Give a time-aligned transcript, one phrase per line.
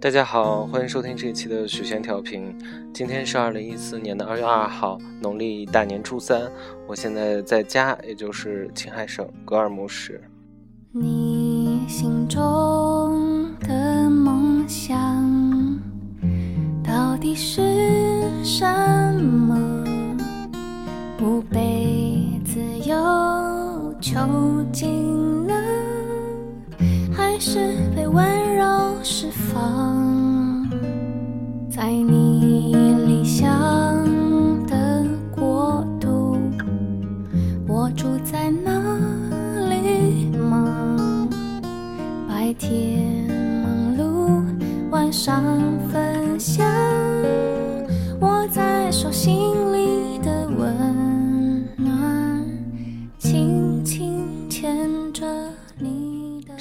[0.00, 2.56] 大家好，欢迎收听这一期的许仙调频。
[2.90, 6.50] 今天是二零一四年的二月二号，农历大年初三。
[6.88, 10.18] 我现在在家，也就是青海省格尔木市。
[10.90, 15.78] 你心中的梦想
[16.82, 17.62] 到底是
[18.42, 18.64] 什
[19.22, 19.84] 么？
[21.18, 22.58] 不被自
[22.88, 24.18] 由囚
[24.72, 25.46] 禁，
[27.40, 30.68] 是被温柔释放？
[31.70, 32.29] 在你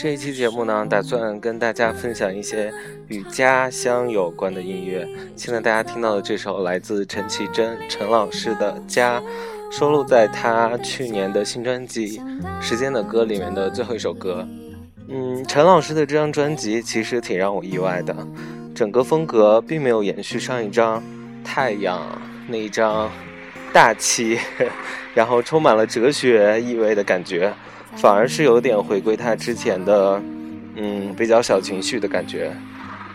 [0.01, 2.73] 这一期节目呢，打算跟大家分享一些
[3.09, 5.05] 与家乡有关的音乐。
[5.35, 9.19] 现在大家听到的这首来自陈绮贞陈老师的《家》，
[9.69, 12.17] 收录在他去年的新专辑
[12.61, 14.47] 《时间的歌》里面的最后一首歌。
[15.09, 18.15] 嗯，陈老师的这张专辑其实挺让我意外的，
[18.73, 21.01] 整个风格并没有延续上一张
[21.43, 21.99] 《太阳》
[22.47, 23.11] 那一张
[23.73, 24.39] 大气，
[25.13, 27.53] 然后充满了哲学意味的感觉，
[27.95, 30.21] 反而是有点回归他之前的，
[30.75, 32.55] 嗯，比较小情绪的感觉。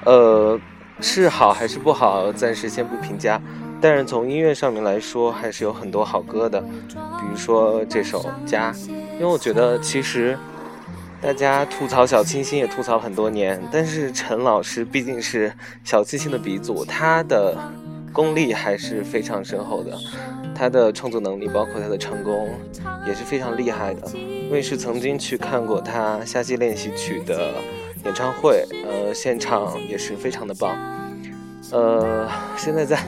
[0.05, 0.58] 呃，
[1.00, 3.41] 是好还是不好，暂时先不评价。
[3.80, 10.39] 但是从音乐上面来说，还是有很多好歌的，比如说这首《家》，因为我觉得其实。
[11.22, 15.50] 大家吐槽小清新也吐槽很多年，但是陈老师毕竟是
[15.83, 17.56] 小清新的鼻祖，他的
[18.12, 19.97] 功力还是非常深厚的，
[20.55, 22.50] 他的创作能力包括他的成功
[23.06, 24.02] 也是非常厉害的。
[24.50, 27.55] 我也是曾经去看过他《夏季练习曲》的
[28.05, 30.77] 演唱会，呃，现场也是非常的棒。
[31.73, 32.98] 呃，现在在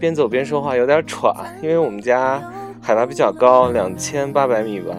[0.00, 1.32] 边走边说话有点喘，
[1.62, 2.42] 因为我们家
[2.82, 4.96] 海拔比较高，两千八百米吧。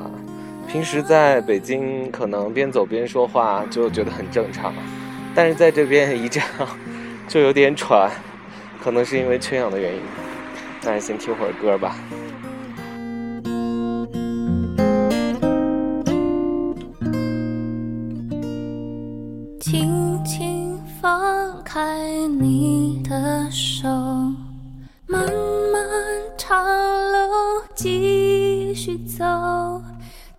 [0.68, 4.74] 平时在北京，可能边走边说话就觉得很正常，
[5.36, 6.48] 但是在这边一这样，
[7.28, 8.10] 就有点喘，
[8.82, 10.00] 可能是因为缺氧的原因。
[10.84, 11.96] 那先听会儿歌吧。
[27.82, 29.26] 继续走。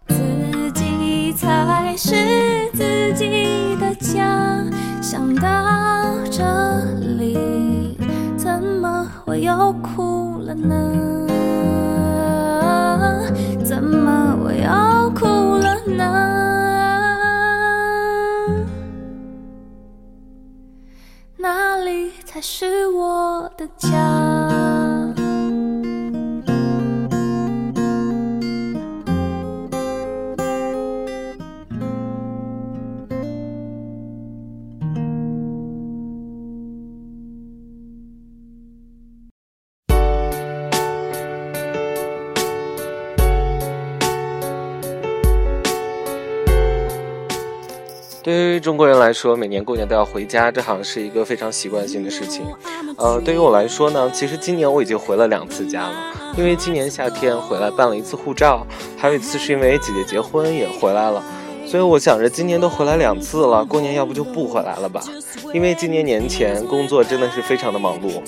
[0.07, 4.63] 自己才是自己的家。
[5.03, 5.51] 想到
[6.31, 6.45] 这
[7.19, 7.99] 里，
[8.37, 11.27] 怎么会又哭了呢？
[13.65, 16.05] 怎么我又哭了呢？
[21.39, 24.12] 哪里才是我的家？
[48.23, 52.47] 对于中国人来说，每年过年都要回家，这好像是一个非常习惯性的事情。
[52.97, 55.95] 呃，对于我来说呢，其实今年我已经回了两次家了，
[56.39, 58.65] 因为今年夏天回来办了一次护照，
[58.97, 61.21] 还有一次是因为姐姐结婚也回来了，
[61.67, 65.03] 所以我想着今年都回来两次了，过年要不就不回来了吧？
[65.53, 68.23] 因为今年年前工作真的是非常的忙碌。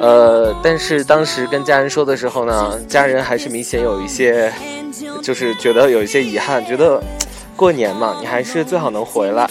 [0.00, 4.52] 呃，但是当时跟家人说的时候呢，家人还是明显有一些，
[5.20, 7.02] 就是觉得有一些遗憾，觉得。
[7.58, 9.50] 过年嘛，你还是最好能回来，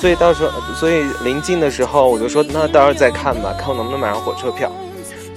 [0.00, 4.68] 所以到时候，所以临近的时候，我就说那到时候再看吧，看我能不能买上火车票。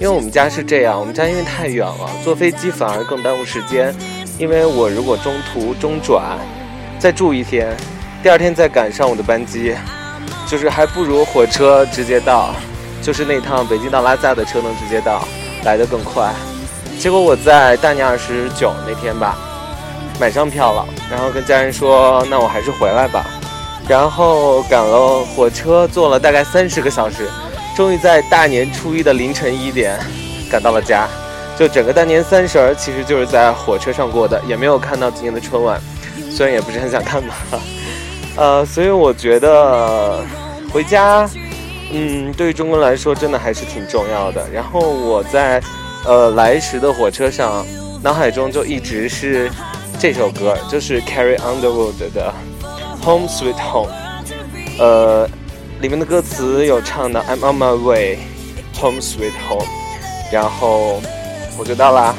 [0.00, 3.94] 为我们家是这样，我们家因为太远了，坐飞机反而更耽误时间。
[4.40, 6.36] 因为我如果中途中转，
[6.98, 7.72] 再住一天，
[8.24, 9.72] 第二天再赶上我的班机，
[10.48, 12.56] 就是还不如火车直接到，
[13.00, 15.24] 就是那趟北京到拉萨的车能直接到，
[15.62, 16.34] 来的更快。
[16.98, 19.38] 结果我在大年二十九那天吧。
[20.20, 23.24] 买上票了，然后跟家人说：“那我还是回来吧。”
[23.86, 27.28] 然后赶了火车，坐了大概三十个小时，
[27.76, 29.98] 终于在大年初一的凌晨一点
[30.50, 31.06] 赶到了家。
[31.58, 35.78] 就整个大年三十儿，其实就是在火车上过的，也没有看到今年的春晚，
[36.30, 37.34] 虽然也不是很想看吧。
[38.36, 40.24] 呃，所以我觉得
[40.72, 41.28] 回家，
[41.92, 44.48] 嗯，对于中国人来说，真的还是挺重要的。
[44.50, 45.62] 然后我在
[46.06, 47.66] 呃来时的火车上，
[48.02, 49.50] 脑海中就一直是。
[49.98, 52.32] 这首歌就是 Carry Underworld 的
[53.04, 53.90] 《Home Sweet Home》，
[54.78, 55.26] 呃，
[55.80, 58.18] 里面的歌词有唱的 I'm on my way
[58.78, 59.66] home sweet home，
[60.30, 61.00] 然后
[61.58, 62.14] 我就到啦。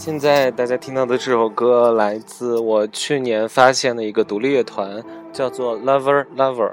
[0.00, 6.72] 现在大家听到的这首歌来自我去年发现的一个独立乐团，叫做 Lover Lover，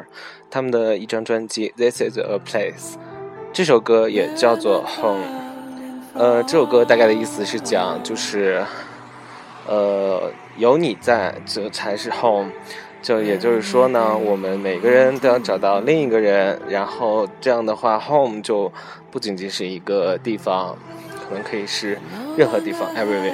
[0.50, 2.94] 他们的一张专辑《This Is a Place》，
[3.52, 5.26] 这首歌也叫做 Home。
[6.14, 8.64] 呃，这首歌大概的意思是讲，就是，
[9.68, 12.52] 呃，有你在，这才是 Home。
[13.02, 18.72] 就也就是说呢，我们每个人都要找到另一个人，然后这样的话，Home 就
[19.12, 20.78] 不仅仅是一个地方。
[21.28, 21.98] 可能可以是
[22.38, 23.34] 任何地方，everywhere。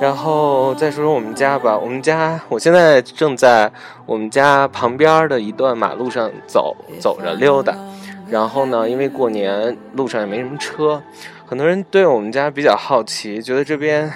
[0.00, 3.70] 然后再说说我们家吧，我们家我现在正在
[4.04, 7.76] 我们家旁边的一段马路上走走着溜达。
[8.28, 11.02] 然后呢，因为过年路上也没什么车，
[11.46, 14.10] 很多人对我们家比较好奇，觉得这边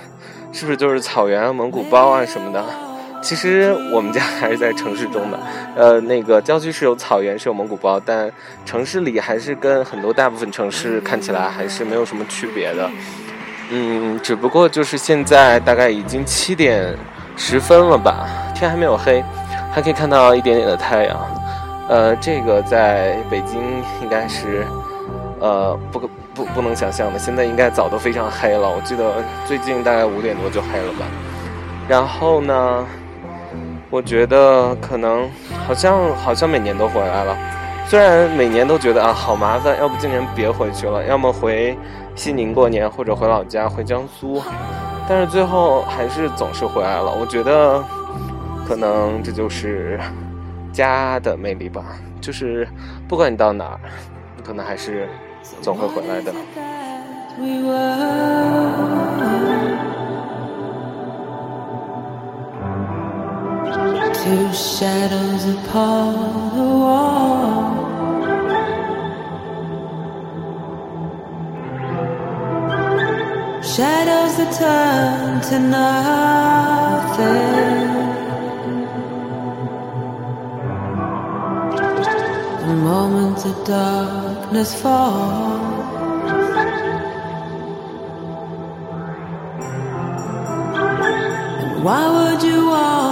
[0.52, 2.64] 是不是就是草原、蒙古包啊什么的。
[3.22, 5.40] 其实我们家 还是在城市中的，
[5.74, 8.30] 呃，那个郊区是有草原，是有蒙古包，但
[8.64, 12.88] 城市里还是跟很多大部分城市看起来还是没有什么区别的。
[13.70, 16.94] 嗯，只不过就是现在大概已经七点
[17.36, 19.24] 十分了吧，天还没有黑，
[19.72, 21.18] 还可以看到一点点的太阳。
[21.88, 23.60] 呃，这个在北京
[24.02, 24.64] 应该是，
[25.40, 25.98] 呃，不
[26.32, 28.70] 不不能想象的，现在应该早都非常黑了。
[28.70, 31.06] 我记得最近大概五点多就黑了吧。
[31.88, 32.86] 然后呢？
[33.88, 35.28] 我觉得可能
[35.66, 37.36] 好像好像每年都回来了，
[37.86, 41.76] 虽然每年都觉得啊好麻烦，要不今年别回去了，要么回
[42.14, 44.42] 西宁过年或者回老家回江苏，
[45.08, 47.12] 但是最后还是总是回来了。
[47.12, 47.82] 我觉得
[48.66, 50.00] 可能这就是
[50.72, 51.84] 家的魅力吧，
[52.20, 52.66] 就是
[53.08, 53.80] 不管你到哪儿，
[54.36, 55.08] 你可能还是
[55.62, 56.32] 总会回来的。
[64.26, 67.62] Two shadows upon the wall.
[73.74, 77.06] Shadows that turn to nothing.
[82.66, 85.76] The moment the darkness falls.
[91.84, 93.05] Why would you want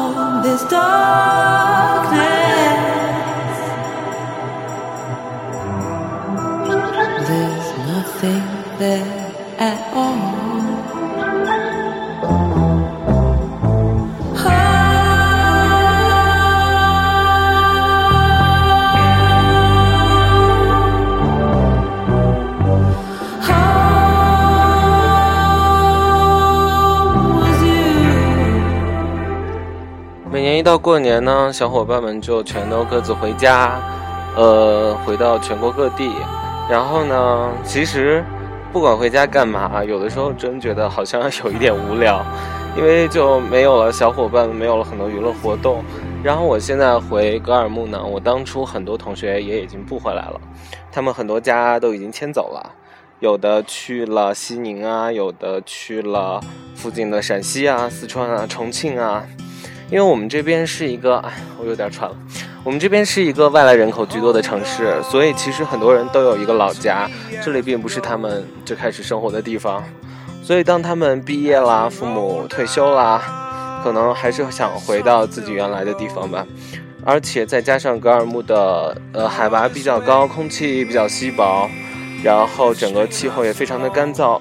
[0.45, 2.21] this darkness?
[7.29, 8.45] There's nothing
[8.79, 9.14] there
[30.65, 33.79] 到过年呢，小伙伴们就全都各自回家，
[34.35, 36.11] 呃，回到全国各地。
[36.71, 38.25] 然后呢，其实，
[38.73, 42.25] 不管回家干嘛，有的时候真觉得好像有一点无聊，
[42.79, 45.85] 因为就没有了小伙伴们，没有了很多娱乐活动。
[46.23, 50.41] 然后我现在回格尔木呢，我当初很多同学也已经不回来了，
[50.91, 52.73] 他们很多家都已经迁走了，
[53.21, 56.41] 有的去了西宁啊，有的去了
[56.75, 59.27] 附近的陕西啊、四川啊、重庆啊。
[59.91, 62.17] 因为我们这边是一个，哎，我有点喘了。
[62.65, 67.09] 我们这边是一个外来人口居多的城市，所以其实很多人都有一个老家，
[67.43, 69.85] 这里并不是他们最开始生活的地方。
[70.43, 76.47] 所以当他们毕业啦，父母退休啦，可能还是想回到自己原来的地方吧。
[77.05, 81.69] 而且再加上格尔木的呃海拔比较高，空气比较稀薄，
[82.23, 84.41] 然后整个气候也非常的干燥。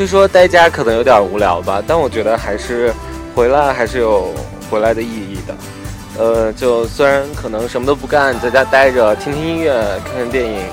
[0.00, 2.90] 虽说待家可能有点无聊吧，但我觉得还是
[3.34, 4.32] 回来还是有
[4.70, 5.54] 回来的意义的。
[6.18, 9.72] 呃，就虽然可能什么都不干，在家待着，听听音乐，
[10.04, 10.64] 看看电影，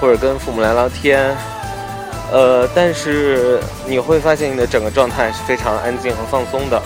[0.00, 1.36] 或者跟父母聊聊天，
[2.32, 6.82] 呃，但是你会发现你的整个状态是非常安静和放松的。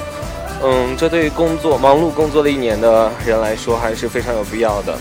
[0.63, 4.97] 嗯，这对于工作忙碌工作了一年的人来说还是非常有必要的。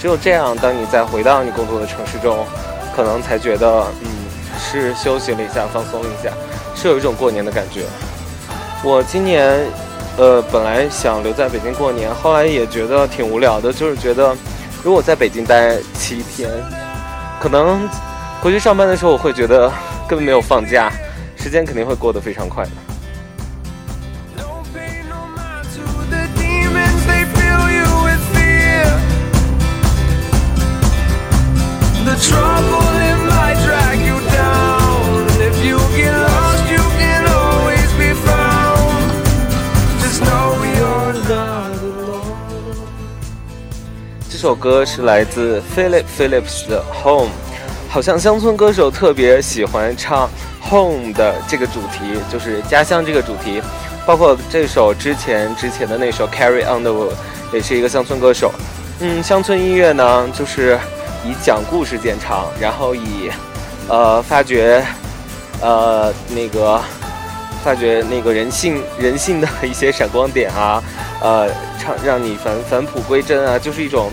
[0.00, 2.44] 只有这样，当你再回到你工作的城市中，
[2.96, 4.08] 可能才觉得嗯。
[4.60, 6.30] 是休息了一下，放松了一下，
[6.74, 7.82] 是有一种过年的感觉。
[8.84, 9.66] 我今年，
[10.16, 14.34] 呃，本来想留在北京过年，后来也觉得挺无聊的，就是觉得
[14.84, 16.48] 如果在北京待七天，
[17.40, 17.88] 可能
[18.40, 19.68] 回去上班的时候，我会觉得
[20.08, 20.92] 根本没有放假，
[21.36, 22.70] 时间肯定会过得非常快的。
[44.48, 47.28] 首歌是来自 Philip Phillips 的 Home，
[47.86, 50.26] 好像乡村歌手特别喜欢唱
[50.70, 53.60] Home 的这个主题，就是家乡这个主题。
[54.06, 57.12] 包括这首之前之前的那首 Carry On the World，
[57.52, 58.50] 也是一个乡村歌手。
[59.00, 60.78] 嗯，乡村音乐呢，就是
[61.26, 63.30] 以讲故事见长，然后以
[63.86, 64.82] 呃发掘
[65.60, 66.80] 呃那个
[67.62, 70.82] 发掘那个人性人性的一些闪光点啊，
[71.20, 74.10] 呃唱让你返返璞归真啊，就是一种。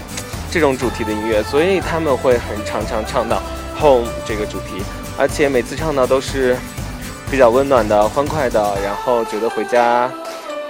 [0.56, 3.42] 这种主题的音乐，所以他们会很常常唱到
[3.78, 4.82] home 这个主题，
[5.18, 6.56] 而且每次唱到都是
[7.30, 10.10] 比较温暖的、欢快的，然后觉得回家，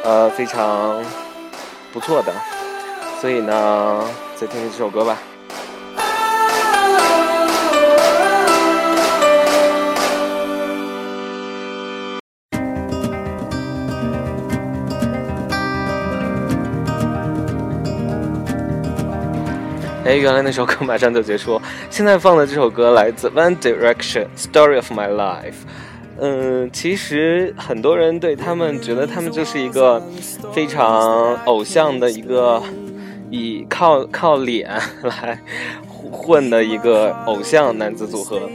[0.04, 1.00] 呃，非常
[1.94, 2.34] 不错的。
[3.22, 4.04] 所以呢，
[4.36, 5.20] 再听听这首歌吧。
[20.06, 21.60] 哎，原来那首歌马上就结束。
[21.90, 25.42] 现在放的这首歌来自 One Direction，《Story of My Life》。
[26.20, 30.00] 嗯，其实很多人对他们觉得他们就是一个
[30.54, 32.62] 非常偶像的一个
[33.32, 34.70] 以靠靠脸
[35.02, 35.40] 来
[36.12, 38.48] 混的一个偶像男子组合。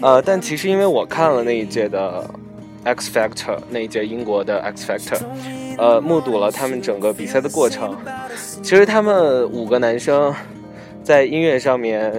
[0.00, 2.28] 呃，但其实因为我看了那一届的
[2.82, 5.20] X Factor，那一届英国的 X Factor，
[5.78, 7.96] 呃，目睹了他们整个比赛的过程。
[8.64, 10.34] 其实他们五个男生。
[11.08, 12.12] 在音乐上面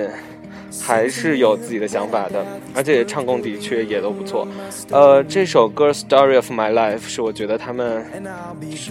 [0.82, 2.44] 还是有自己的想法的，
[2.74, 4.48] 而且唱功的确也都不错。
[4.90, 8.04] 呃，这首歌《Story of My Life》是我觉得他们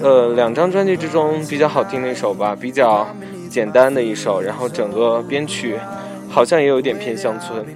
[0.01, 3.09] 呃两张专辑之中比较好听的一首吧，比较
[3.51, 4.41] 简单的一首。
[4.41, 5.75] 然后整个编曲
[6.29, 7.67] 好像也有点偏乡村。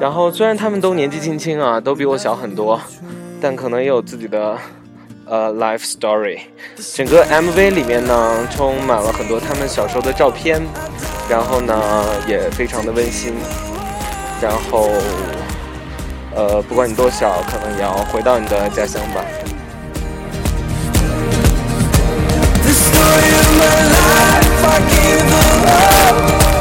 [0.00, 2.80] 然后虽然他们都年纪轻轻啊，都比我小很多，
[3.40, 4.58] 但可能也有自己的。
[5.28, 6.38] A Life Story》。
[6.96, 10.60] 整个 MV 里面呢，充满了很多他们小时候的照片，
[11.28, 11.74] 然后呢，
[12.26, 13.34] 也非常的温馨。
[14.40, 14.90] 然后，
[16.34, 19.24] 呃，不管你多小，可能也要回到你的家乡吧。
[24.64, 25.54] I give her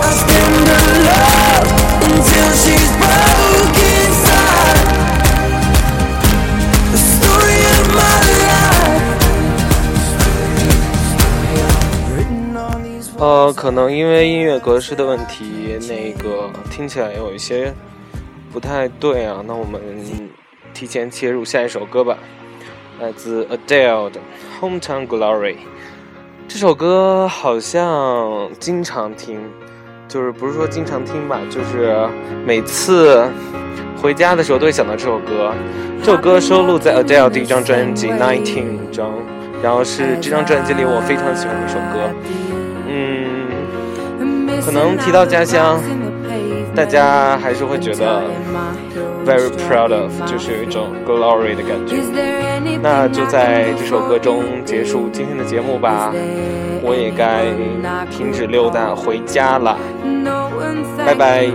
[0.02, 1.70] I stand alone
[2.04, 3.01] until she's.
[13.22, 17.72] 呃可能因为音乐格式的问题，那个听起来有一些
[18.52, 19.44] 不太对啊。
[19.46, 19.80] 那我们
[20.74, 22.18] 提前切入下一首歌吧，
[23.00, 24.20] 来自 Adele 的
[24.60, 25.54] 《Hometown Glory》。
[26.48, 29.40] 这首歌好像经常听，
[30.08, 31.96] 就是不是说经常听吧，就是
[32.44, 33.24] 每次
[34.02, 35.54] 回家的时候都会想到这首歌。
[36.00, 39.14] 这首歌收录在 Adele 第一张专辑《Nineteen》中，
[39.62, 42.10] 然后是这张专辑里我非常喜欢的一首歌。
[44.62, 45.80] 嗯，可能提到家乡，
[46.76, 48.22] 大家还是会觉得
[49.26, 51.98] very proud of，就是有一种 glory 的感觉。
[52.82, 56.14] 那就在这首歌中结束今天的节目吧，
[56.84, 57.46] 我也该
[58.10, 59.78] 停止溜达回家了，
[61.06, 61.50] 拜拜。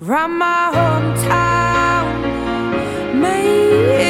[0.00, 2.06] Round my hometown,
[3.12, 4.07] memories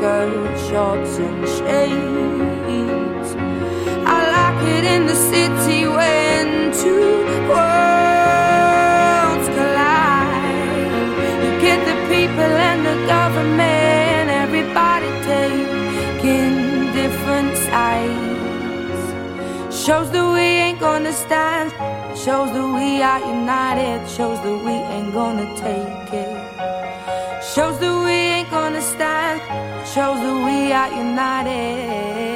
[0.00, 3.28] skirts, shorts and shades
[4.16, 7.08] I like it in the city when two
[7.50, 10.88] worlds collide
[11.44, 16.54] You get the people and the government, everybody taking
[17.00, 19.04] different sides.
[19.84, 21.72] Shows that we ain't gonna stand,
[22.16, 26.39] shows that we are united, shows that we ain't gonna take it.
[29.94, 32.29] Shows that we are united.